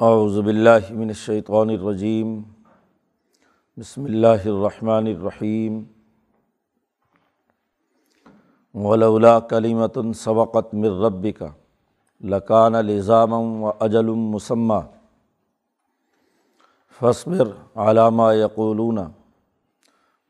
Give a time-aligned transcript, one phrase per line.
[0.00, 2.30] اعوذ باللہ من الشیطان الرجیم،
[3.76, 5.82] بسم اللہ الرحمن الرحیم۔
[8.74, 11.42] ولولا کلیمۃ سبقت من ربک
[12.20, 14.80] لکان لزام و اجل مسمہ
[17.00, 17.52] فصبر
[17.84, 18.98] علامہ یقولون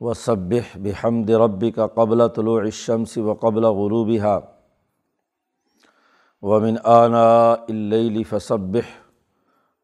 [0.01, 4.39] و صبح بحمد ربک قبل طلوع الشمس و قبل غروبها۔
[6.43, 8.93] ومن آناء اللیل فصبح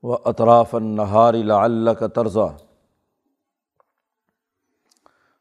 [0.02, 2.48] و اطراف النہار لعلک طرزہ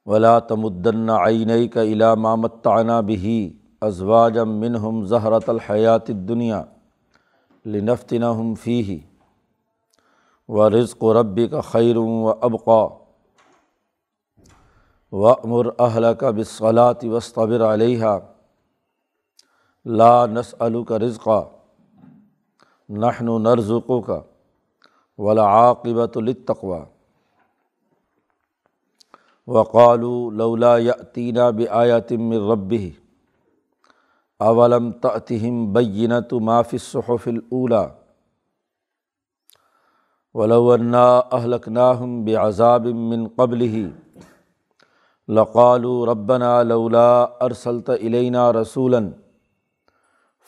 [0.05, 3.34] ولا تمدن عینیک الی ما متعنا به
[3.87, 6.61] ازواجا منهم زہرۃ الحیات الدنیا
[7.65, 8.98] لنفتنہم فیہ
[10.49, 12.81] و رزق ربک خیر و ابقا
[15.13, 18.17] وامر اہلک بالصلاة واصطبر علیہا
[19.85, 21.39] لا نسألک رزقا.
[22.89, 24.12] نحن نرزقک
[25.19, 26.81] ولاعاقبۃ للتقوى۔
[29.48, 32.84] وقالوا لولا یأتینا بآیۃ من ربہ
[34.39, 37.76] اولم تأتہم بینۃ ما فی الصحف الاولی
[41.31, 43.76] اہلکناہم بعذاب من قبلہ
[45.27, 47.11] لقالوا ربنا لولا
[47.48, 48.99] ارسلت الینا رسولا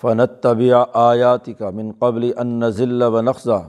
[0.02, 3.62] فنتبع آیاتک من قبل ان نذل ونخزى۔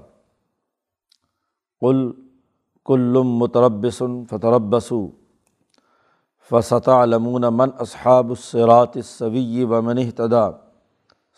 [1.82, 2.12] قل
[2.84, 5.06] کلم متربسن فتربسو
[6.50, 10.50] فسطع لمون من اصحاب الصراط السوی و من اہتدا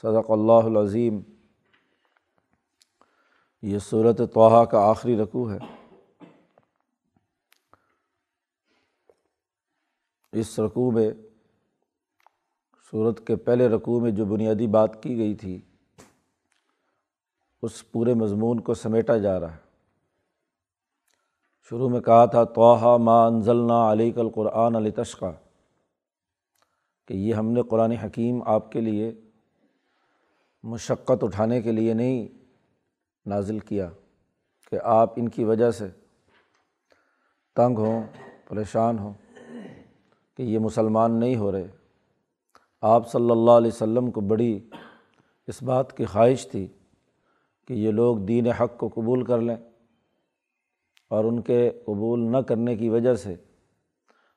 [0.03, 1.21] صدق اللہ العظیم.
[3.63, 5.59] یہ صورت توحہ کا آخری رقوع ہے.
[10.33, 11.11] اس رقوع میں
[12.91, 15.61] صورت کے پہلے رقوع میں جو بنیادی بات کی گئی تھی،
[17.63, 19.64] اس پورے مضمون کو سمیٹا جا رہا ہے۔
[21.71, 25.33] شروع میں کہا تھا توحہ ما انزلنا علی کل قرآن علی تشقہ
[27.09, 29.13] کہ یہ ہم نے قرآن حکیم آپ کے لیے
[30.65, 32.29] مشقت اٹھانے کے لیے نہیں
[33.27, 33.89] نازل کیا،
[34.71, 35.89] کہ آپ ان کی وجہ سے
[37.57, 38.03] تنگ ہوں،
[38.49, 39.13] پریشان ہوں،
[40.37, 41.67] کہ یہ مسلمان نہیں ہو رہے۔
[42.83, 44.71] آپ صلی اللہ علیہ وسلم کو بڑی
[45.47, 46.67] اس بات کی خواہش تھی
[47.69, 49.57] کہ یہ لوگ دین حق کو قبول کر لیں۔
[51.15, 53.35] اور ان کے قبول نہ کرنے کی وجہ سے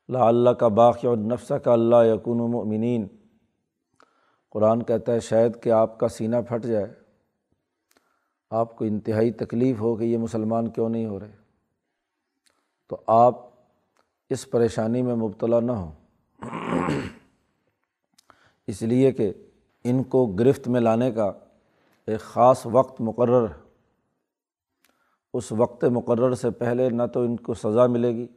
[0.09, 3.07] لا اللہ کا باقی اور نفس کا اللہ یقون مؤمنین۔
[4.49, 6.85] قرآن کہتا ہے، شاید کہ آپ کا سینہ پھٹ جائے۔
[8.49, 11.35] آپ کو انتہائی تکلیف ہو کہ یہ مسلمان کیوں نہیں ہو رہے؟
[12.89, 13.35] تو آپ
[14.29, 15.91] اس پریشانی میں مبتلا نہ ہوں۔
[18.67, 19.33] اس لیے کہ
[19.83, 21.31] ان کو گرفت میں لانے کا
[22.07, 23.66] ایک خاص وقت مقرر ہے۔
[25.37, 28.27] اس وقت مقرر سے پہلے نہ تو ان کو سزا ملے گی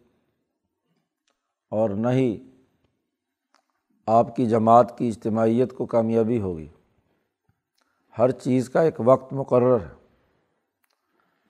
[1.71, 2.51] اور نہ ہی
[4.07, 6.69] آپ کی جماعت کی اجتماعیت کو کامیابی ہوگی۔
[8.19, 9.95] ہر چیز کا ایک وقت مقرر ہے۔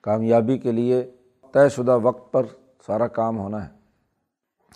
[0.01, 1.11] کامیابی کے لیے
[1.53, 2.43] طے شدہ وقت پر
[2.87, 3.73] سارا کام ہونا ہے۔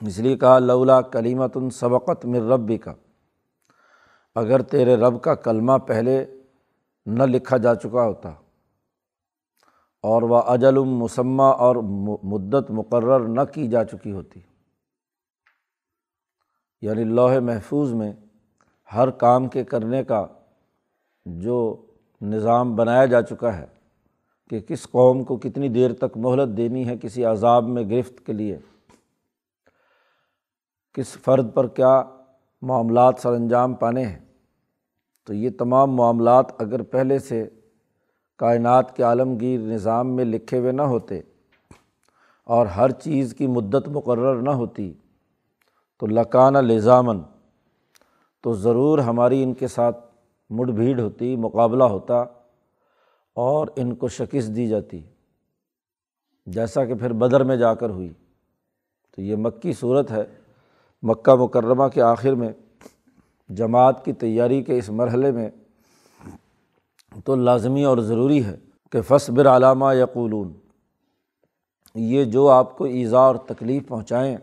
[0.08, 2.94] اس لیے کہا، لولا کلیمت سبقت مر ربی کا
[4.36, 6.26] اگر تیرے رب کا کلمہ پہلے
[7.06, 8.34] نہ لکھا جا چکا ہوتا
[10.06, 11.76] اور وہ اجل مسمہ اور
[12.24, 14.40] مدت مقرر نہ کی جا چکی ہوتی۔
[16.82, 18.14] یعنی لوح محفوظ میں
[18.94, 20.26] ہر کام کے کرنے کا
[21.26, 21.86] جو
[22.22, 23.66] نظام بنایا جا چکا ہے
[24.50, 28.34] کہ کس قوم کو کتنی دیر تک مہلت دینی ہے کسی عذاب میں گرفت کے
[28.34, 28.58] لیے،
[30.94, 32.04] کس فرد پر کیا
[32.62, 34.20] معاملات سر انجام پانے ہیں،
[35.26, 37.50] تو یہ تمام معاملات اگر پہلے سے
[38.38, 41.22] کائنات کے عالمگیر نظام میں لکھے ہوئے نہ ہوتے
[42.44, 44.94] اور ہر چیز کی مدت مقرر نہ ہوتی،
[46.00, 47.20] تو لکانہ لزامن
[48.42, 50.06] تو ضرور ہماری ان کے ساتھ
[50.50, 52.24] مڑ بھیڑ ہوتی، مقابلہ ہوتا
[53.34, 55.04] اور ان کو شکست دی جاتی۔
[56.46, 58.14] جیسا کہ پھر بدر میں جا کر ہوئی۔
[59.12, 60.24] تو یہ مکی صورت ہے،
[61.02, 62.50] مکہ مکرمہ کے آخر میں،
[63.50, 65.50] جماعت کی تیاری کے اس مرحلے میں
[67.26, 68.56] تو لازمی اور ضروری ہے
[68.92, 70.54] کہ فصبر علامہ یقولون،
[71.96, 74.38] یہ جو آپ کو ایزا اور تکلیف پہنچائیں،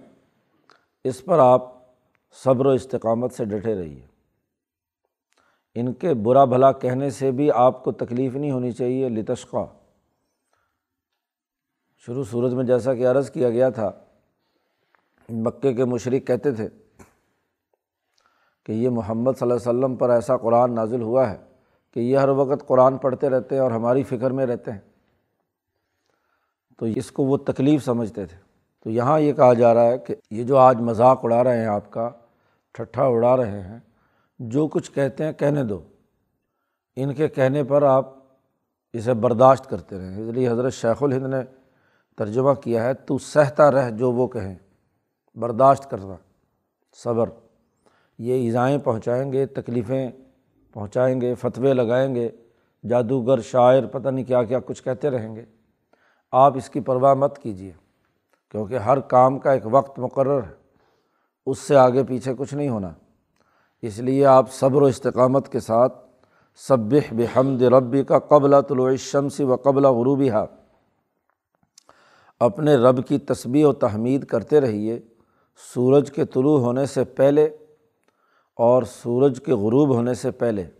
[1.04, 1.62] اس پر آپ
[2.44, 4.06] صبر و استقامت سے ڈٹے رہیے۔
[5.74, 9.66] ان کے برا بھلا کہنے سے بھی آپ کو تکلیف نہیں ہونی چاہیے لتشقہ
[12.06, 13.90] شروع صورت میں جیسا کہ عرض کیا گیا تھا،
[15.28, 16.68] مکے کے مشرق کہتے تھے
[18.66, 21.51] کہ یہ محمد صلی اللہ علیہ وسلم پر ایسا قرآن نازل ہوا ہے۔
[21.94, 24.78] کہ یہ ہر وقت قرآن پڑھتے رہتے ہیں اور ہماری فکر میں رہتے ہیں۔
[26.78, 28.36] تو اس کو وہ تکلیف سمجھتے تھے۔
[28.84, 31.66] تو یہاں یہ کہا جا رہا ہے کہ یہ جو آج مذاق اڑا رہے ہیں
[31.66, 32.10] آپ کا،
[32.72, 33.78] ٹھٹھا اڑا رہے ہیں،
[34.38, 35.82] جو کچھ کہتے ہیں کہنے دو۔
[36.96, 38.14] ان کے کہنے پر آپ
[38.92, 41.40] اسے برداشت کرتے رہیں۔ اس لیے حضرت شیخ الہند نے
[42.16, 44.54] ترجمہ کیا ہے، تو سہتا رہ جو وہ کہیں۔
[45.34, 46.16] برداشت کرنا،
[46.92, 47.30] صبر،
[48.18, 50.10] یہ ایزائیں پہنچائیں گے، تکلیفیں
[50.72, 52.28] پہنچائیں گے، فتوے لگائیں گے،
[52.88, 55.44] جادوگر، شاعر، پتہ نہیں کیا کیا کچھ کہتے رہیں گے۔
[56.32, 57.72] آپ اس کی پرواہ مت کیجیے
[58.50, 60.52] کیونکہ ہر کام کا ایک وقت مقرر ہے،
[61.46, 62.90] اس سے آگے پیچھے کچھ نہیں ہونا۔
[63.82, 65.94] اس لیے آپ صبر و استقامت کے ساتھ
[66.56, 70.44] صب بحمد ربی کا قبل طلوع الشمس و قبل غروبی ہا
[72.40, 75.00] اپنے رب کی تسبیح و تحمید کرتے رہیے،
[75.74, 77.48] سورج کے طلوع ہونے سے پہلے
[78.62, 80.70] اور سورج کے غروب ہونے سے پہلے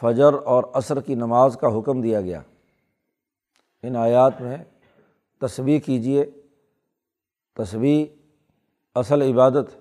[0.00, 2.42] فجر اور عصر کی نماز کا حکم دیا گیا۔
[3.82, 4.56] ان آیات میں
[5.40, 6.24] تصویر کیجیے
[7.54, 8.06] تصویر
[8.94, 9.76] اصل عبادت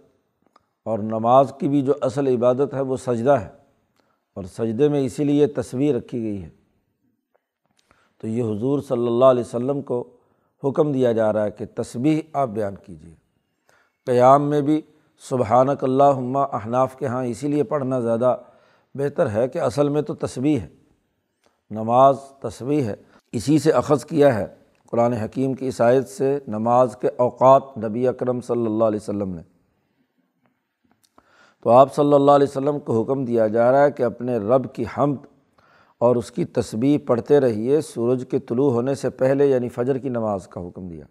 [0.85, 3.49] اور نماز کی بھی جو اصل عبادت ہے وہ سجدہ ہے
[4.33, 6.49] اور سجدے میں اسی لیے تصویر رکھی گئی ہے۔
[8.17, 10.17] تو یہ حضور صلی اللہ علیہ وسلم کو
[10.63, 13.15] حکم دیا جا رہا ہے کہ تصویر آپ بیان کیجیے
[14.05, 14.81] قیام میں بھی
[15.21, 18.35] سبحانک اللہ احناف کے ہاں اسی لیے پڑھنا زیادہ
[18.95, 20.67] بہتر ہے کہ اصل میں تو تصویر ہے،
[21.71, 22.95] نماز تصویر ہے،
[23.31, 24.45] اسی سے اخذ کیا ہے،
[24.91, 29.41] قرآن حکیم کی عیسائیت سے نماز کے اوقات نبی اکرم صلی اللہ علیہ وسلم نے۔
[31.63, 34.73] تو آپ صلی اللہ علیہ وسلم کو حکم دیا جا رہا ہے کہ اپنے رب
[34.73, 35.25] کی حمد
[35.97, 40.09] اور اس کی تصویر پڑھتے رہیے، سورج کے طلوع ہونے سے پہلے یعنی فجر کی
[40.09, 41.05] نماز کا حکم دیا۔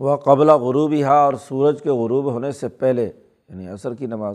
[0.00, 3.10] وہ قبلہ غروب ہی اور سورج کے غروب ہونے سے پہلے
[3.48, 4.34] یعنی عصر کی نماز۔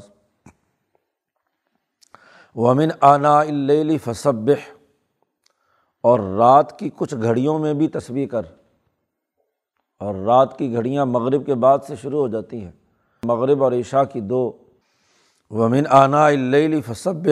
[2.55, 4.51] ومن آنا اللی فصب
[6.03, 8.41] اور رات کی کچھ گھڑیوں میں بھی تصویر کر۔
[9.99, 12.71] اور رات کی گھڑیاں مغرب کے بعد سے شروع ہو جاتی ہیں۔
[13.23, 14.57] مغرب اور عشاء کی دو۔
[15.51, 17.27] ومن آنا اللی فصب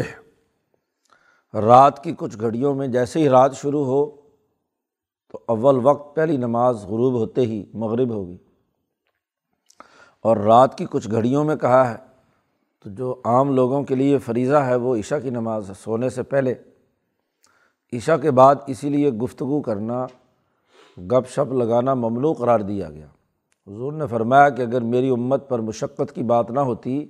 [1.53, 4.20] رات کی کچھ گھڑیوں میں جیسے ہی رات شروع ہو
[5.31, 8.37] تو اول وقت پہلی نماز غروب ہوتے ہی مغرب ہوگی۔
[10.21, 11.97] اور رات کی کچھ گھڑیوں میں کہا ہے،
[12.83, 16.23] تو جو عام لوگوں کے لیے فریضہ ہے وہ عشاء کی نماز ہے، سونے سے
[16.23, 16.53] پہلے۔
[17.93, 20.05] عشاء کے بعد اسی لیے گفتگو کرنا،
[20.97, 23.07] گپ شپ لگانا ممنوع قرار دیا گیا۔
[23.67, 27.07] حضور نے فرمایا کہ اگر میری امت پر مشقت کی بات نہ ہوتی،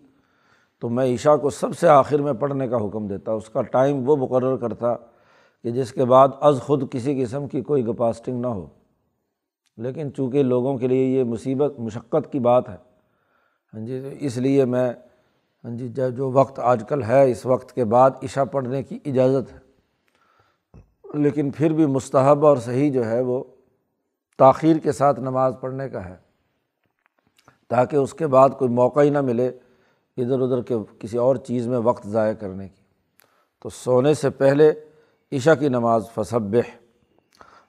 [0.79, 4.09] تو میں عشاء کو سب سے آخر میں پڑھنے کا حکم دیتا، اس کا ٹائم
[4.09, 4.95] وہ مقرر کرتا
[5.63, 8.67] کہ جس کے بعد از خود کسی قسم کی کوئی گپاسٹنگ نہ ہو۔
[9.77, 12.77] لیکن چونکہ لوگوں کے لیے یہ مصیبت، مشقت کی بات ہے
[13.73, 14.93] ہاں جی اس لیے میں
[15.63, 19.53] ہاں جی جو وقت آج کل ہے، اس وقت کے بعد عشاء پڑھنے کی اجازت
[19.53, 19.59] ہے۔
[21.13, 23.43] لیکن پھر بھی مستحب اور صحیح جو ہے وہ
[24.37, 26.15] تاخیر کے ساتھ نماز پڑھنے کا ہے۔
[27.69, 29.47] تاکہ اس کے بعد کوئی موقع ہی نہ ملے
[30.17, 32.81] ادھر ادھر کے کسی اور چیز میں وقت ضائع کرنے کی۔
[33.59, 34.73] تو سونے سے پہلے
[35.31, 36.55] عشاء کی نماز فصب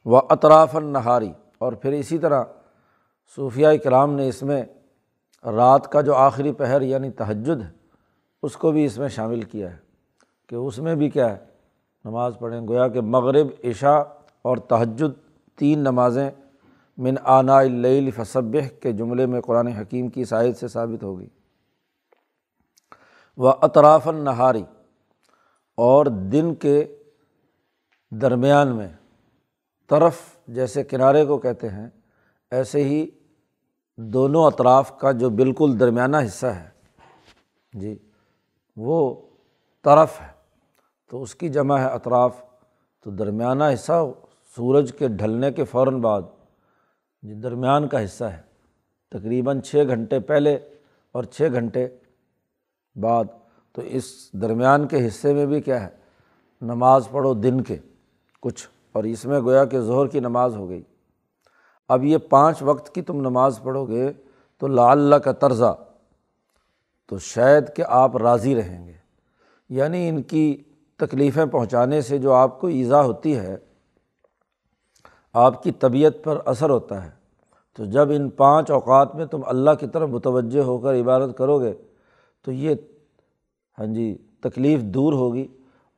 [0.04, 2.44] و اطراف النہاری۔ اور پھر اسی طرح
[3.36, 4.62] صوفیہ کرام نے اس میں
[5.44, 7.70] رات کا جو آخری پہر یعنی تہجد ہے
[8.42, 9.76] اس کو بھی اس میں شامل کیا ہے۔
[10.48, 11.44] کہ اس میں بھی کیا ہے،
[12.04, 14.02] نماز پڑھیں۔ گویا کہ مغرب، عشاء
[14.42, 16.30] اور تہجد تین نمازیں
[16.98, 21.28] من آنا اللیل فصب کے جملے میں قرآن حکیم کی سائد سے ثابت ہوگی۔
[23.36, 24.62] و اطراف النہاری۔
[25.76, 26.96] اور دن کے
[28.20, 28.88] درمیان میں
[29.88, 30.14] طرف
[30.48, 31.88] جیسے کنارے کو کہتے ہیں،
[32.50, 33.06] ایسے ہی
[33.96, 36.68] دونوں اطراف کا جو بالکل درمیانہ حصہ ہے
[37.72, 37.98] جی
[38.76, 39.14] وہ
[39.84, 40.26] طرف ہے۔
[41.10, 42.44] تو اس کی جمع ہے اطراف۔
[43.04, 44.06] تو درمیانہ حصہ
[44.56, 46.22] سورج کے ڈھلنے کے فوراً بعد
[47.22, 48.40] جی درمیان کا حصہ ہے۔
[49.08, 50.54] تقریباً چھ گھنٹے پہلے
[51.12, 51.88] اور چھ گھنٹے
[52.96, 53.24] بعد۔
[53.72, 55.90] تو اس درمیان کے حصے میں بھی کیا ہے،
[56.60, 57.76] نماز پڑھو دن کے۔
[58.42, 60.82] کچھ، اور اس میں گویا کہ ظہر کی نماز ہو گئی۔
[61.88, 64.12] اب یہ پانچ وقت کی تم نماز پڑھو گے
[64.60, 65.74] تو لا اللہ کا طرزہ
[67.08, 68.92] تو شاید کہ آپ راضی رہیں گے۔
[69.70, 70.62] یعنی ان کی
[70.96, 73.56] تکلیفیں پہنچانے سے جو آپ کو ایزا ہوتی ہے،
[75.34, 77.10] آپ کی طبیعت پر اثر ہوتا ہے۔
[77.78, 81.58] تو جب ان پانچ اوقات میں تم اللہ کی طرف متوجہ ہو کر عبادت کرو
[81.60, 81.72] گے،
[82.44, 82.74] تو یہ
[83.78, 85.46] ہاں جی تکلیف دور ہوگی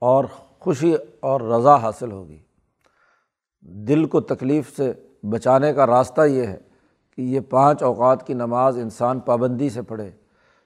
[0.03, 0.25] اور
[0.65, 2.39] خوشی اور رضا حاصل ہوگی۔
[3.61, 4.93] دل کو تکلیف سے
[5.23, 6.59] بچانے کا راستہ یہ ہے
[7.17, 10.11] کہ یہ پانچ اوقات کی نماز انسان پابندی سے پڑھے۔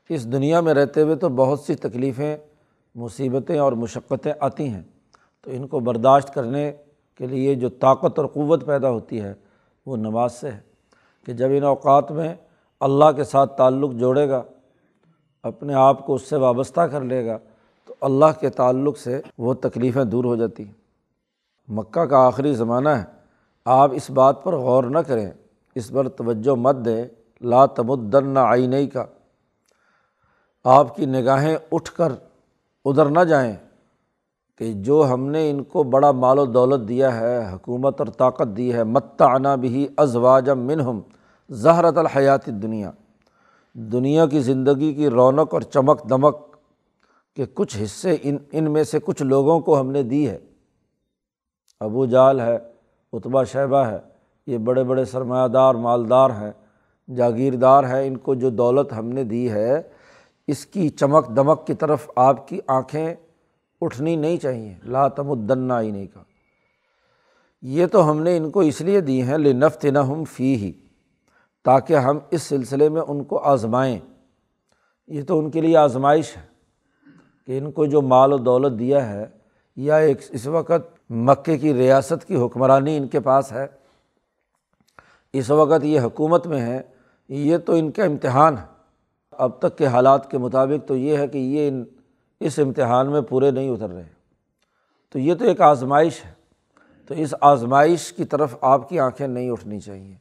[0.09, 2.37] اس دنیا میں رہتے ہوئے تو بہت سی تکلیفیں،
[2.95, 4.83] مصیبتیں اور مشقتیں آتی ہیں۔
[5.41, 6.73] تو ان کو برداشت کرنے
[7.15, 9.35] کے لیے جو طاقت اور قوت پیدا ہوتی ہے،
[9.87, 10.61] وہ نماز سے ہے۔
[11.27, 12.35] کہ جب ان اوقات میں
[12.81, 14.43] اللہ کے ساتھ تعلق جوڑے گا،
[15.43, 17.39] اپنے آپ کو اس سے وابستہ کر لے گا
[18.01, 20.73] اللہ کے تعلق سے وہ تکلیفیں دور ہو جاتی ہیں۔
[21.69, 23.05] مکہ کا آخری زمانہ ہے۔
[23.65, 25.31] آپ اس بات پر غور نہ کریں۔
[25.75, 27.05] اس پر توجہ مت دیں۔
[27.41, 29.05] لا تمدن نہ آئی کا
[30.65, 32.13] آپ کی نگاہیں اٹھ کر
[32.85, 33.57] ادھر نہ جائیں
[34.59, 38.57] کہ جو ہم نے ان کو بڑا مال و دولت دیا ہے، حکومت اور طاقت
[38.57, 41.01] دی ہے، متعنا بھی ازواجم منہم
[41.51, 42.91] زہرت الحیات دنیا
[43.75, 46.48] دنیا کی زندگی کی رونق اور چمک دمک
[47.39, 50.39] کے کچھ حصے ان ان میں سے کچھ لوگوں کو ہم نے دی ہے۔
[51.81, 52.59] ابو جال ہے
[53.13, 53.99] اتبا شیبہ ہے،
[54.47, 56.53] یہ بڑے بڑے سرمایہ دار مالدار ہیں،
[57.15, 59.83] جاگیردار ہیں، ان کو جو دولت ہم نے دی ہے،
[60.47, 63.15] اس کی چمک دمک کی طرف آپ کی آنکھیں
[63.81, 66.23] اٹھنی نہیں چاہیے۔ لا تمدن ہی نہیں کا
[67.63, 70.73] یہ تو ہم نے ان کو اس لیے دی ہیں لنفت نہ ہم فی ہی
[71.65, 73.99] تاکہ ہم اس سلسلے میں ان کو آزمائیں۔
[75.09, 76.48] یہ تو ان کے لیے آزمائش ہے۔
[77.49, 79.27] کہ ان کو جو مال و دولت دیا ہے
[79.77, 83.67] یا ایک اس وقت مکے کی ریاست کی حکمرانی ان کے پاس ہے،
[85.33, 86.83] اس وقت یہ حکومت میں ہے،
[87.29, 88.65] یہ تو ان کا امتحان ہے۔
[89.31, 91.85] اب تک کے حالات کے مطابق تو یہ ہے کہ یہ ان
[92.41, 94.09] اس امتحان میں پورے نہیں اتر رہے۔
[95.13, 96.31] تو یہ تو ایک آزمائش ہے۔
[97.07, 100.15] تو اس آزمائش کی طرف آپ کی آنکھیں نہیں اٹھنی چاہیے۔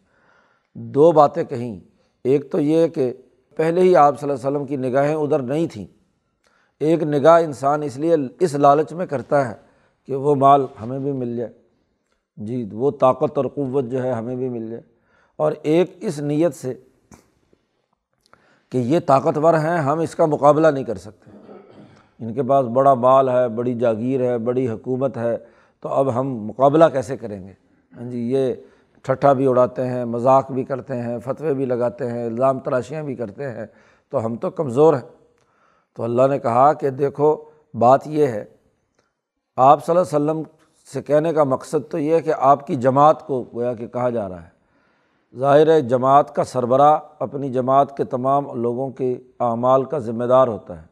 [0.74, 1.80] دو باتیں کہیں۔
[2.24, 3.14] ایک تو یہ کہ
[3.56, 5.97] پہلے ہی آپ صلی اللہ علیہ وسلم کی نگاہیں ادھر نہیں تھیں۔
[6.80, 9.54] ایک نگاہ انسان اس لیے اس لالچ میں کرتا ہے
[10.06, 11.54] کہ وہ مال ہمیں بھی مل جائے۔
[12.38, 14.82] جی وہ طاقت اور قوت جو ہے ہمیں بھی مل جائے۔
[15.38, 16.74] اور ایک اس نیت سے
[18.72, 21.32] کہ یہ طاقتور ہیں، ہم اس کا مقابلہ نہیں کر سکتے۔
[22.20, 25.38] ان کے پاس بڑا مال ہے، بڑی جاگیر ہے، بڑی حکومت ہے،
[25.82, 27.54] تو اب ہم مقابلہ کیسے کریں گے؟
[27.98, 28.54] ہاں جی یہ
[29.02, 33.16] ٹھٹھا بھی اڑاتے ہیں، مذاق بھی کرتے ہیں، فتوے بھی لگاتے ہیں، الزام تراشیاں بھی
[33.16, 33.66] کرتے ہیں،
[34.10, 35.17] تو ہم تو کمزور ہیں۔
[35.98, 37.38] تو اللہ نے کہا کہ دیکھو،
[37.74, 38.46] بات یہ ہے،
[39.56, 40.44] آپ صلی اللہ علیہ وسلم
[40.94, 44.10] سے کہنے کا مقصد تو یہ ہے کہ آپ کی جماعت کو گویا کہ کہا
[44.10, 44.48] جا رہا ہے۔
[45.38, 50.48] ظاہر ہے، جماعت کا سربراہ اپنی جماعت کے تمام لوگوں کے اعمال کا ذمہ دار
[50.48, 50.88] ہوتا ہے۔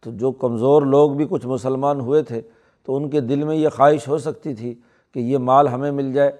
[0.00, 2.40] تو جو کمزور لوگ بھی کچھ مسلمان ہوئے تھے،
[2.84, 4.74] تو ان کے دل میں یہ خواہش ہو سکتی تھی
[5.14, 6.32] کہ یہ مال ہمیں مل جائے۔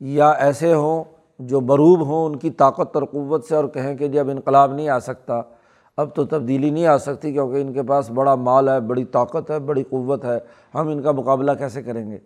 [0.00, 1.04] یا ایسے ہوں
[1.38, 4.72] جو مروب ہوں ان کی طاقت اور قوت سے اور کہیں کہ جی اب انقلاب
[4.72, 5.40] نہیں آ سکتا۔
[5.96, 9.50] اب تو تبدیلی نہیں آ سکتی کیونکہ ان کے پاس بڑا مال ہے، بڑی طاقت
[9.50, 10.38] ہے، بڑی قوت ہے۔
[10.74, 12.18] ہم ان کا مقابلہ کیسے کریں گے؟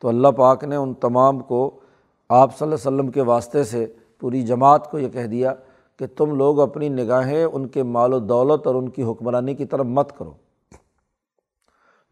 [0.00, 1.80] تو اللہ پاک نے ان تمام کو
[2.28, 3.86] آپ صلی اللہ علیہ وسلم کے واسطے سے
[4.20, 5.54] پوری جماعت کو یہ کہہ دیا
[5.98, 9.64] کہ تم لوگ اپنی نگاہیں ان کے مال و دولت اور ان کی حکمرانی کی
[9.64, 10.32] طرف مت کرو۔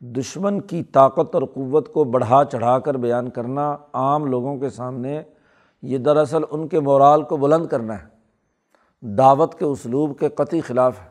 [0.00, 5.22] دشمن کی طاقت اور قوت کو بڑھا چڑھا کر بیان کرنا عام لوگوں کے سامنے
[5.82, 8.13] یہ دراصل ان کے مورال کو بلند کرنا ہے۔
[9.06, 11.08] دعوت کے اسلوب کے قطعی خلاف ہے۔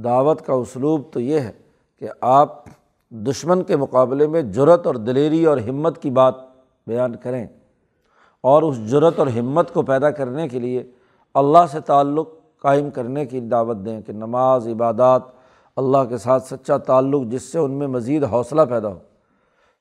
[0.00, 1.52] دعوت کا اسلوب تو یہ ہے
[1.98, 2.64] کہ آپ
[3.10, 6.34] دشمن کے مقابلے میں جرت اور دلیری اور ہمت کی بات
[6.86, 7.46] بیان کریں
[8.40, 10.90] اور اس جرت اور ہمت کو پیدا کرنے کے لیے
[11.34, 12.28] اللہ سے تعلق
[12.62, 15.22] قائم کرنے کی دعوت دیں کہ نماز، عبادات،
[15.76, 18.98] اللہ کے ساتھ سچا تعلق جس سے ان میں مزید حوصلہ پیدا ہو۔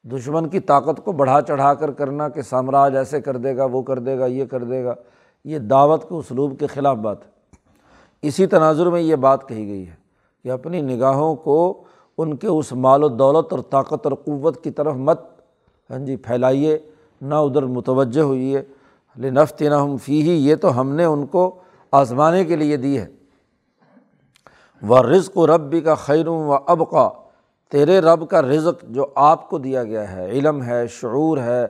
[0.04, 3.82] دشمن کی طاقت کو بڑھا چڑھا کر کرنا کہ سامراج ایسے کر دے گا، وہ
[3.82, 4.94] کر دے گا، یہ کر دے گا۔
[5.46, 7.30] یہ دعوت کے اسلوب کے خلاف بات ہے۔
[8.22, 9.96] اسی تناظر میں یہ بات کہی گئی ہے
[10.44, 11.84] کہ اپنی نگاہوں کو
[12.18, 15.22] ان کے اس مال و دولت اور طاقت اور قوت کی طرف مت
[15.90, 16.78] ہاں جی پھیلائیے،
[17.22, 18.64] نہ ادھر متوجہ ہوئی ہے
[19.18, 21.60] لنفت نہ ہم فی ہی یہ تو ہم نے ان کو
[21.92, 23.08] آزمانے کے لیے دی ہے۔
[24.82, 27.10] و رزق و ربی کا خیروں و اب کا
[27.70, 31.66] تیرے رب کا رزق جو آپ کو دیا گیا ہے، علم ہے، شعور ہے،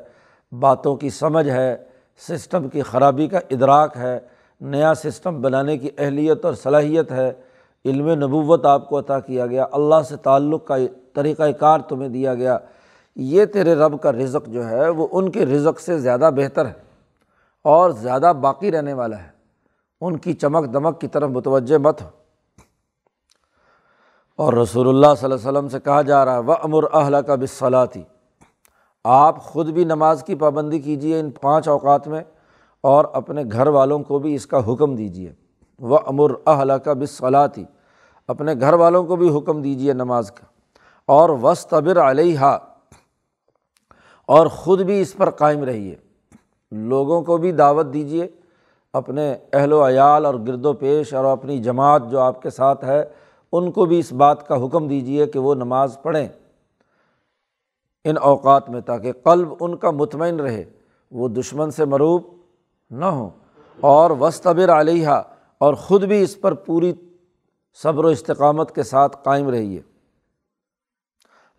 [0.60, 1.78] باتوں کی سمجھ ہے
[2.28, 4.20] سسٹم کی خرابی کا ادراک ہے،
[4.62, 7.34] نیا سسٹم بنانے کی اہلیت اور صلاحیت ہے۔
[7.86, 10.76] علم نبوت آپ کو عطا کیا گیا۔ اللہ سے تعلق کا
[11.14, 12.58] طریقۂ کار تمہیں دیا گیا۔
[13.16, 16.74] یہ تیرے رب کا رزق جو ہے، وہ ان کے رزق سے زیادہ بہتر ہے
[17.64, 19.30] اور زیادہ باقی رہنے والا ہے۔
[20.02, 22.10] ان کی چمک دمک کی طرف متوجہ مت ہو۔
[24.36, 27.16] اور رسول اللہ صلی اللہ علیہ وسلم سے کہا جا رہا ہے وہ امر اہل
[27.28, 28.04] کا بصلاطی
[29.04, 32.22] آپ خود بھی نماز کی پابندی کیجیے ان پانچ اوقات میں
[32.82, 35.34] اور اپنے گھر والوں کو بھی اس کا حکم دیجیے
[35.80, 37.64] وہ امر اہل کا بصلاطی
[38.28, 40.46] اپنے گھر والوں کو بھی حکم دیجیے نماز کا۔
[41.06, 42.40] اور وسطبر علیہ
[44.26, 45.96] اور خود بھی اس پر قائم رہیے۔
[46.72, 48.28] لوگوں کو بھی دعوت دیجیے
[48.94, 52.86] اپنے اہل و عیال اور گرد و پیش اور اپنی جماعت جو آپ کے ساتھ
[52.86, 53.04] ہے،
[53.52, 56.28] ان کو بھی اس بات کا حکم دیجیے کہ وہ نماز پڑھیں۔
[58.04, 60.64] ان اوقات میں تاکہ قلب ان کا مطمئن رہے،
[61.12, 62.24] وہ دشمن سے مروب
[62.90, 63.30] نہ ہوں۔
[63.80, 65.08] اور وسطبر علیہ
[65.58, 66.94] اور خود بھی اس پر پوری
[67.84, 69.82] صبر و استقامت کے ساتھ قائم رہیے۔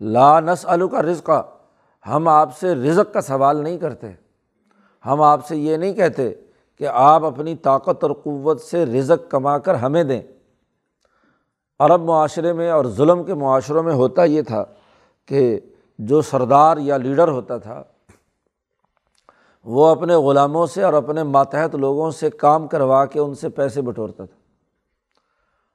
[0.01, 1.47] لا نس علو کا رزقہ
[2.07, 4.07] ہم آپ سے رزق کا سوال نہیں کرتے۔
[5.07, 6.33] ہم آپ سے یہ نہیں کہتے
[6.79, 10.23] کہ آپ اپنی طاقت اور قوت سے رزق کما کر ہمیں دیں۔
[11.79, 14.65] عرب معاشرے میں اور ظلم کے معاشروں میں ہوتا یہ تھا
[15.27, 15.61] کہ
[16.00, 17.83] جو سردار یا لیڈر ہوتا تھا،
[19.64, 23.83] وہ اپنے غلاموں سے اور اپنے ماتحت لوگوں سے کام کروا کے ان سے پیسے
[23.83, 24.37] بٹورتا تھا۔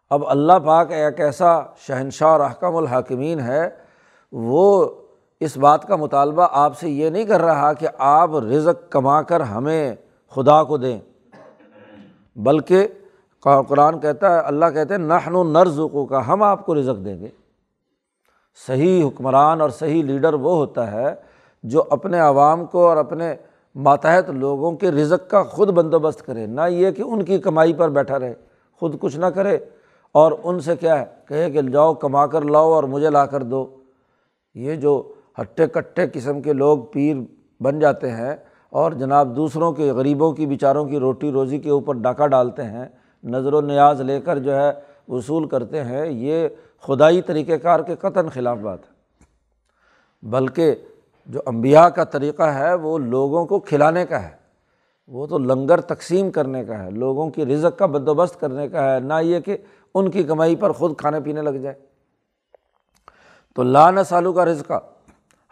[0.10, 3.70] اب اللہ پاک ایک ایسا شہنشاہ اور احکم الحاکمین ہے،
[4.32, 4.90] وہ
[5.40, 9.42] اس بات کا مطالبہ آپ سے یہ نہیں کر رہا کہ آپ رزق کما کر
[9.42, 9.96] ہمیں
[10.36, 11.00] خدا کو دیں۔
[12.36, 12.88] بلکہ
[13.68, 17.20] قرآن کہتا ہے، اللہ کہتے ہیں نحن و نرزقوں کا ہم آپ کو رزق دیں
[17.20, 17.30] گے۔
[18.68, 21.16] صحیح حکمران اور صحیح لیڈر وہ ہوتا ہے
[21.64, 23.36] جو اپنے عوام کو اور اپنے
[23.76, 27.90] ماتحت لوگوں کے رزق کا خود بندوبست کرے، نہ یہ کہ ان کی کمائی پر
[27.90, 28.34] بیٹھا رہے،
[28.80, 29.58] خود کچھ نہ کرے۔
[30.12, 33.44] اور ان سے کیا ہے؟ کہے کہ جاؤ، کما کر لاؤ اور مجھے لا کر
[33.44, 33.68] دو۔
[34.56, 37.16] یہ جو ہٹے کٹے قسم کے لوگ پیر
[37.60, 38.36] بن جاتے ہیں
[38.70, 42.86] اور جناب دوسروں کے غریبوں کی، بیچاروں کی روٹی روزی کے اوپر ڈاکہ ڈالتے ہیں،
[43.24, 44.72] نظر و نیاز لے کر جو ہے
[45.08, 46.48] وصول کرتے ہیں، یہ
[46.82, 48.96] خدائی طریقۂ کار کے قطن خلاف بات ہے۔
[50.24, 50.76] بلکہ
[51.26, 54.46] جو امبیا کا طریقہ ہے، وہ لوگوں کو کھلانے کا ہے۔
[55.08, 59.00] وہ تو لنگر تقسیم کرنے کا ہے، لوگوں کی رزق کا بندوبست کرنے کا ہے،
[59.00, 59.58] نہ یہ کہ
[59.94, 61.76] ان کی کمائی پر خود کھانے پینے لگ جائے۔
[63.56, 64.80] تو لان سالو کا رزقہ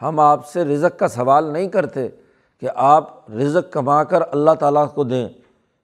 [0.02, 2.08] ہم آپ سے رزق کا سوال نہیں کرتے
[2.60, 5.30] کہ آپ رزق کما کر اللہ تعالیٰ کو دیں۔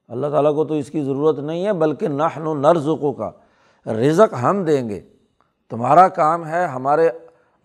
[0.08, 3.32] اللہ تعالیٰ کو تو اس کی ضرورت نہیں ہے، بلکہ نحن و نرزقوں کا۔
[3.90, 5.02] رزق ہم دیں گے۔
[5.70, 7.10] تمہارا کام ہے ہمارے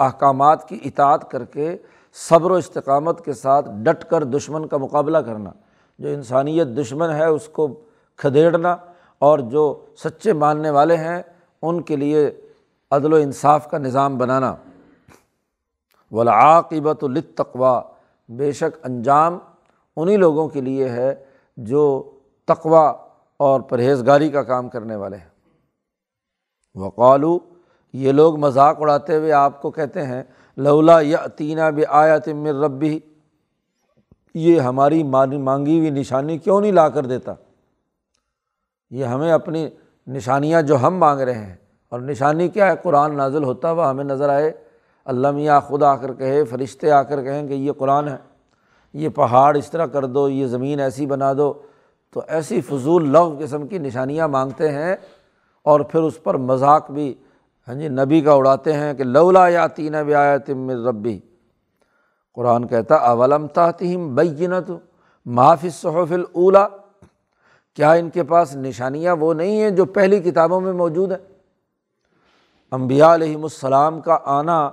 [0.00, 1.76] احکامات کی اطاعت کر کے
[2.14, 5.50] صبر و استقامت کے ساتھ ڈٹ کر دشمن کا مقابلہ کرنا۔
[5.98, 7.80] جو انسانیت دشمن ہے اس کو
[8.16, 8.76] کھدیڑنا
[9.18, 11.22] اور جو سچے ماننے والے ہیں
[11.62, 12.40] ان کے لیے
[12.90, 14.54] عدل و انصاف کا نظام بنانا۔
[16.12, 17.82] ولاقبت التقوا
[18.28, 19.38] بے شک انجام
[19.96, 21.14] انہیں لوگوں کے لیے ہے
[21.56, 22.10] جو
[22.44, 22.94] تقوا
[23.36, 25.33] اور پرہیزگاری کا کام کرنے والے ہیں۔
[26.74, 27.38] وقالو،
[27.92, 30.22] یہ لوگ مذاق اڑاتے ہوئے آپ کو کہتے ہیں،
[30.56, 32.98] لولا یا تینہ بھی آیا تمر ربی،
[34.34, 35.02] یہ ہماری
[35.38, 37.34] مانگی ہوئی نشانی کیوں نہیں لا کر دیتا؟
[38.90, 39.68] یہ ہمیں اپنی
[40.06, 41.56] نشانیاں جو ہم مانگ رہے ہیں۔
[41.88, 44.52] اور نشانی کیا ہے؟ قرآن نازل ہوتا ہوا ہمیں نظر آئے۔
[45.04, 48.16] اللہ میاں خود آ کر کہے، فرشتے آ کر کہیں کہ یہ قرآن ہے۔
[48.94, 51.54] یہ پہاڑ اس طرح کر دو، یہ زمین ایسی بنا دو۔
[52.10, 54.96] تو ایسی فضول لغ قسم کی نشانیاں مانگتے ہیں
[55.64, 57.14] اور پھر اس پر مذاق بھی
[57.68, 61.18] ہاں جی نبی کا اڑاتے ہیں کہ لولا یا تین آیا تم ربی۔
[62.34, 64.70] قرآن کہتا، اولم تاطیم بینت
[65.26, 66.66] معاف صحف الا
[67.74, 71.18] کیا ان کے پاس نشانیاں وہ نہیں ہیں جو پہلی کتابوں میں موجود ہیں؟
[72.70, 74.70] امبیا علیہم السلام کا آنا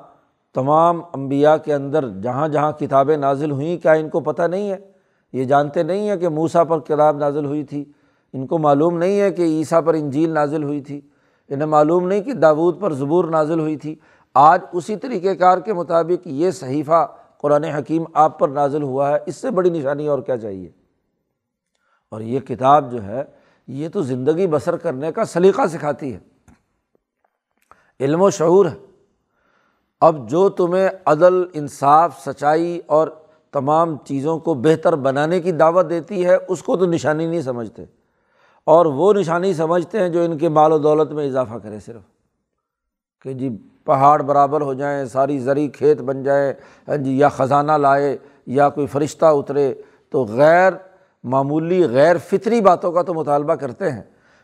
[0.53, 4.77] تمام امبیا کے اندر جہاں جہاں کتابیں نازل ہوئیں، کیا ان کو پتہ نہیں ہے؟
[5.33, 7.85] یہ جانتے نہیں ہیں کہ موسا پر کتاب نازل ہوئی تھی۔
[8.33, 11.01] ان کو معلوم نہیں ہے کہ عیسیٰ پر انجیل نازل ہوئی تھی،
[11.49, 13.95] انہیں معلوم نہیں کہ داود پر زبور نازل ہوئی تھی۔
[14.33, 19.17] آج اسی طریقۂ کار کے مطابق یہ صحیفہ قرآن حکیم آپ پر نازل ہوا ہے۔
[19.25, 20.71] اس سے بڑی نشانی اور کیا چاہیے؟
[22.11, 23.23] اور یہ کتاب جو ہے،
[23.67, 26.19] یہ تو زندگی بسر کرنے کا سلیقہ سکھاتی ہے۔
[27.99, 28.77] علم و شعور ہے۔
[30.01, 33.07] اب جو تمہیں عدل، انصاف، سچائی اور
[33.51, 37.85] تمام چیزوں کو بہتر بنانے کی دعوت دیتی ہے، اس کو تو نشانی نہیں سمجھتے۔
[38.65, 42.01] اور وہ نشانی سمجھتے ہیں جو ان کے مال و دولت میں اضافہ کرے صرف۔
[43.23, 46.53] کہ جی پہاڑ برابر ہو جائیں، ساری زرعی کھیت بن جائے
[46.87, 49.73] ہاں جی یا خزانہ لائے، یا کوئی فرشتہ اترے،
[50.09, 50.73] تو غیر
[51.23, 54.01] معمولی، غیر فطری باتوں کا تو مطالبہ کرتے ہیں۔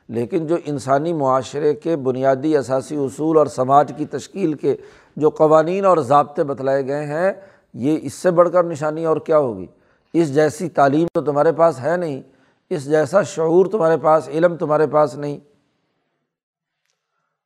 [0.09, 4.75] لیکن جو انسانی معاشرے کے بنیادی اثاثی اصول اور سماج کی تشکیل کے
[5.15, 7.31] جو قوانین اور ضابطے بتلائے گئے ہیں،
[7.73, 9.65] یہ اس سے بڑھ کر نشانی اور کیا ہوگی؟
[10.13, 12.21] اس جیسی تعلیم تو تمہارے پاس ہے نہیں۔
[12.69, 15.37] اس جیسا شعور تمہارے پاس علم تمہارے پاس نہیں۔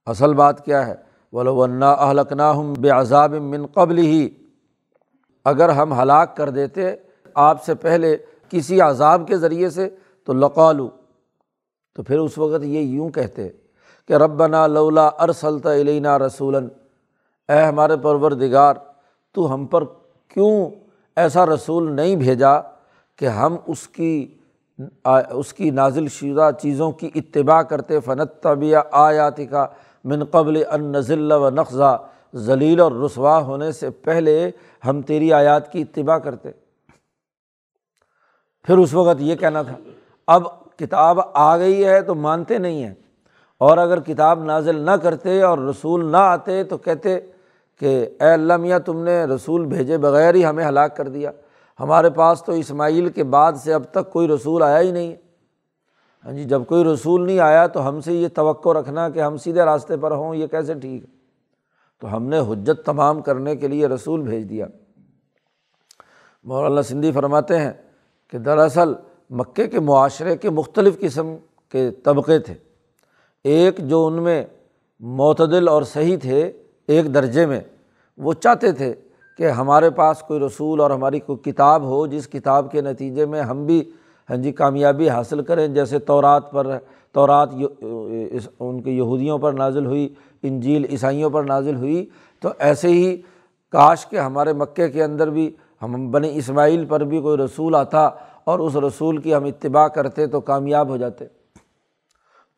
[0.06, 0.96] اصل بات کیا ہے؟
[1.32, 1.92] ولونا
[25.04, 29.66] اس کی اس کی نازل شدہ چیزوں کی اتباع کرتے فنت طبیہ آیات کا
[30.06, 31.98] من قبل ان نزل و نقضہ
[32.36, 34.52] ذلیل اور رسوا ہونے سے پہلے
[34.88, 36.52] ہم تیری آیات کی اتباع کرتے۔
[38.64, 39.78] پھر اس وقت یہ کہنا تھا،
[40.28, 40.44] اب
[40.78, 42.94] کتاب آ گئی ہے تو مانتے نہیں ہیں۔
[43.58, 47.20] اور اگر کتاب نازل نہ کرتے اور رسول نہ آتے تو کہتے
[47.80, 51.32] کہ اے اللہ میاں، تم نے رسول بھیجے بغیر ہی ہمیں ہلاک کر دیا۔
[51.82, 55.16] ہمارے پاس تو اسماعیل کے بعد سے اب تک کوئی رسول آیا ہی نہیں
[56.26, 59.38] ہاں جی جب کوئی رسول نہیں آیا تو ہم سے یہ توقع رکھنا کہ ہم
[59.38, 61.10] سیدھے راستے پر ہوں، یہ کیسے ٹھیک ہے؟
[62.00, 64.66] تو ہم نے حجت تمام کرنے کے لیے رسول بھیج دیا۔
[66.44, 67.72] مولانا سندھی فرماتے ہیں
[68.28, 68.94] کہ دراصل
[69.30, 71.36] مکے کے معاشرے کے مختلف قسم
[71.70, 72.54] کے طبقے تھے۔
[73.44, 74.46] ایک جو ان میں
[75.00, 76.52] معتدل اور صحیح تھے،
[76.88, 77.60] ایک درجے میں
[78.18, 78.94] وہ چاہتے تھے
[79.38, 83.42] کہ ہمارے پاس کوئی رسول اور ہماری کوئی کتاب ہو جس کتاب کے نتیجے میں
[83.42, 83.82] ہم بھی
[84.30, 86.68] ہاں جی کامیابی حاصل کریں۔ جیسے تورات پر،
[87.12, 87.50] تورات
[88.60, 90.08] ان کے یہودیوں پر نازل ہوئی،
[90.44, 92.06] انجیل عیسائیوں پر نازل ہوئی۔
[92.40, 93.16] تو ایسے ہی
[93.72, 95.50] کاش کے ہمارے مکے کے اندر بھی
[95.82, 98.10] ہم بنی اسماعیل پر بھی کوئی رسول آتا
[98.44, 101.26] اور اس رسول کی ہم اتباع کرتے تو کامیاب ہو جاتے۔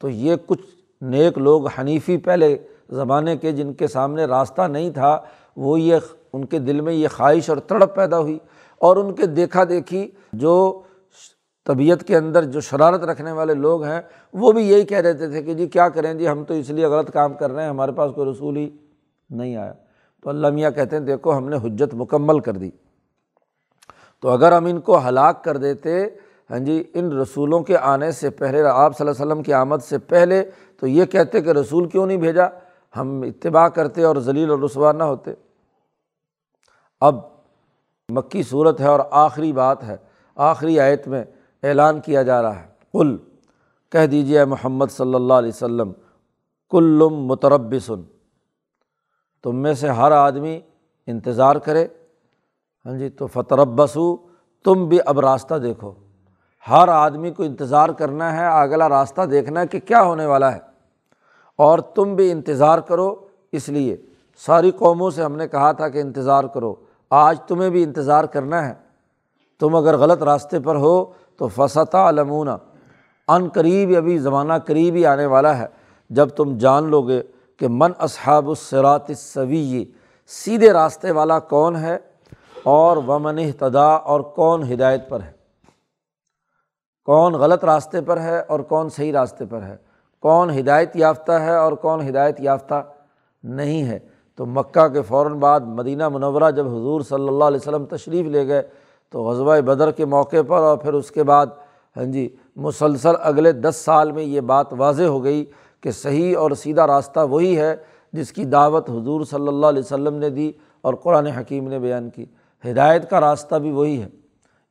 [0.02, 0.62] تو یہ کچھ
[1.02, 2.58] نیک لوگ حنیفی پہلے
[2.90, 5.20] زمانے کے جن کے سامنے راستہ نہیں تھا،
[5.58, 5.96] وہ یہ
[6.34, 8.40] ان کے دل میں یہ خواہش اور تڑپ پیدا ہوئی
[8.80, 10.82] اور ان کے دیکھا دیکھی جو
[11.66, 14.02] طبیعت کے اندر جو شرارت رکھنے والے لوگ ہیں،
[14.34, 16.86] وہ بھی یہی کہہ دیتے تھے کہ جی کیا کریں جی ہم تو اس لیے
[16.86, 18.70] غلط کام کر رہے ہیں، ہمارے پاس کوئی رسول ہی
[19.30, 19.74] نہیں آیا۔
[20.22, 22.72] تو اللہ میاں کہتے ہیں، دیکھو ہم نے حجت مکمل کر دی۔
[24.22, 26.06] تو اگر ہم ان کو ہلاک کر دیتے
[26.50, 29.84] ہاں جی ان رسولوں کے آنے سے پہلے، آپ صلی اللہ علیہ وسلم کی آمد
[29.84, 30.44] سے پہلے،
[30.80, 32.44] تو یہ کہتے کہ رسول کیوں نہیں بھیجا؟
[32.98, 35.34] ہم اتباع کرتے اور ذلیل اور رسوا نہ ہوتے۔
[37.04, 37.16] اب
[38.10, 39.98] مکی صورت ہے اور آخری بات ہے،
[40.36, 41.24] آخری آیت میں
[41.64, 43.18] اعلان کیا جا رہا ہے۔ کل
[43.92, 45.92] کہہ دیجیے محمد صلی اللہ علیہ وسلم
[46.70, 48.02] کلم متربسن
[49.44, 50.60] تم میں سے ہر آدمی
[51.08, 51.88] انتظار کرے۔
[52.86, 54.18] ہاں جی تو فتربسو
[54.66, 55.94] تم بھی اب راستہ دیکھو۔
[56.70, 60.60] ہر آدمی کو انتظار کرنا ہے، اگلا راستہ دیکھنا ہے کہ کیا ہونے والا ہے۔
[61.56, 63.98] اور تم بھی انتظار کرو، اس لیے
[64.38, 66.76] ساری قوموں سے ہم نے کہا تھا کہ انتظار کرو۔
[67.14, 68.74] آج تمہیں بھی انتظار کرنا ہے۔
[69.60, 71.06] تم اگر غلط راستے پر ہو
[71.38, 72.48] تو فسطہ علمون
[73.28, 75.66] ان قریب ابھی زمانہ قریب ہی آنے والا ہے۔
[76.10, 77.22] جب تم جان لو گے
[77.58, 79.86] کہ من اصحاب الصراط السوی،
[80.28, 81.98] سیدھے راستے والا کون ہے
[82.64, 85.32] اور ومن اہتدا اور کون ہدایت پر ہے۔
[87.06, 89.78] کون غلط راستے پر ہے اور کون صحیح راستے پر ہے۔
[90.20, 92.84] کون ہدایت یافتہ ہے اور کون ہدایت یافتہ
[93.44, 94.00] نہیں ہے۔
[94.36, 98.48] تو مکہ کے فوراً بعد مدینہ منورہ جب حضور صلی اللہ علیہ وسلم تشریف لے
[98.48, 98.62] گئے
[99.10, 101.48] تو غزوہ بدر کے موقع پر اور پھر اس کے بعد
[101.98, 105.46] ہاں جی مسلسل اگلے دس سال میں یہ بات واضح ہو گئی
[105.82, 107.76] کہ صحیح اور سیدھا راستہ وہی ہے
[108.14, 112.10] جس کی دعوت حضور صلی اللہ علیہ وسلم نے دی اور قرآن حکیم نے بیان
[112.10, 112.26] کی۔
[112.66, 114.08] ہدایت کا راستہ بھی وہی ہے۔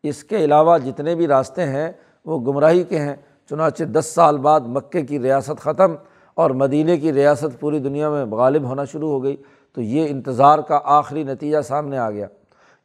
[0.02, 1.92] اس کے علاوہ جتنے بھی راستے ہیں
[2.24, 3.16] وہ گمراہی کے ہیں،
[3.50, 5.94] چنانچہ دس سال بعد مکے کی ریاست ختم
[6.34, 9.36] اور مدینہ کی ریاست پوری دنیا میں غالب ہونا شروع ہو گئی
[9.74, 12.26] تو یہ انتظار کا آخری نتیجہ سامنے آ گیا۔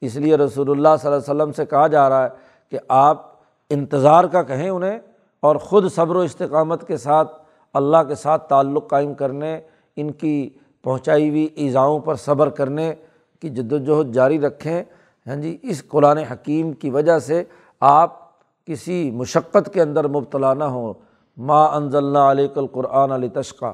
[0.01, 2.29] اس لیے رسول اللہ صلی اللہ علیہ وسلم سے کہا جا رہا ہے
[2.71, 3.25] کہ آپ
[3.69, 4.99] انتظار کا کہیں انہیں
[5.39, 7.31] اور خود صبر و استقامت کے ساتھ
[7.73, 9.61] اللہ کے ساتھ تعلق قائم کرنے،
[9.95, 10.49] ان کی
[10.83, 12.93] پہنچائی ہوئی ایزاؤں پر صبر کرنے
[13.41, 14.83] کی جد وجہد جاری رکھیں۔
[15.27, 17.43] ہاں جی اس قرآن حکیم کی وجہ سے
[17.79, 18.15] آپ
[18.65, 20.93] کسی مشقت کے اندر مبتلا نہ ہوں۔
[21.37, 23.73] ما انضل علیہ القرآن علیہ تشقہ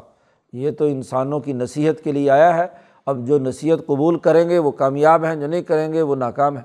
[0.54, 2.68] یہ تو انسانوں کی نصیحت کے لیے آیا ہے۔
[3.06, 6.56] اب جو نصیحت قبول کریں گے وہ کامیاب ہیں، جو نہیں کریں گے وہ ناکام
[6.56, 6.64] ہیں۔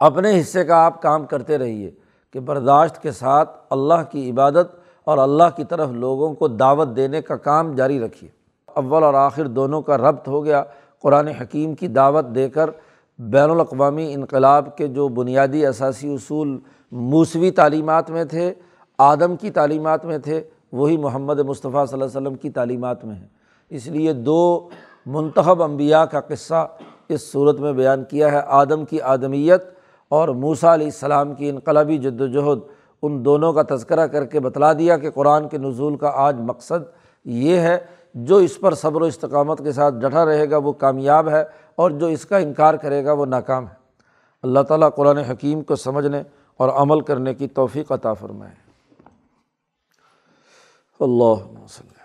[0.00, 1.90] اپنے حصے کا آپ کام کرتے رہیے
[2.32, 7.22] کہ برداشت کے ساتھ اللہ کی عبادت اور اللہ کی طرف لوگوں کو دعوت دینے
[7.22, 8.30] کا کام جاری رکھیے۔
[8.66, 10.64] اول اور آخر دونوں کا ربط ہو گیا۔
[11.02, 12.70] قرآن حکیم کی دعوت دے کر
[13.18, 16.58] بین الاقوامی انقلاب کے جو بنیادی اثاثی اصول
[16.92, 18.54] موسوی تعلیمات میں تھے
[19.02, 23.14] آدم کی تعلیمات میں تھے، وہی محمد مصطفیٰ صلی اللہ علیہ وسلم کی تعلیمات میں
[23.14, 23.26] ہیں۔
[23.70, 24.68] اس لیے دو
[25.06, 26.66] منتخب انبیاء کا قصہ
[27.08, 29.62] اس صورت میں بیان کیا ہے، آدم کی آدمیت
[30.08, 32.60] اور موسا علیہ السلام کی انقلابی جد وجہد
[33.02, 36.88] ان دونوں کا تذکرہ کر کے بتلا دیا کہ قرآن کے نزول کا آج مقصد
[37.24, 37.78] یہ ہے،
[38.14, 41.90] جو اس پر صبر و استقامت کے ساتھ ڈٹا رہے گا وہ کامیاب ہے اور
[41.90, 43.74] جو اس کا انکار کرے گا وہ ناکام ہے۔
[44.44, 46.22] اللہ تعالیٰ قرآن حکیم کو سمجھنے
[46.60, 48.69] اور عمل کرنے کی توفیق عطا فرمائے۔
[51.00, 51.98] اللہ وسلم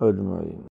[0.00, 0.62] اجمعین